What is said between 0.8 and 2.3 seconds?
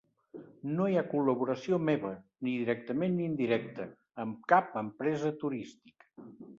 hi ha cap col·laboració meva,